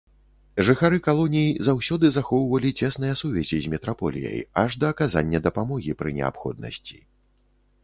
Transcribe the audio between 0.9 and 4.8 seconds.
калоній заўсёды захоўвалі цесныя сувязі з метраполіяй, аж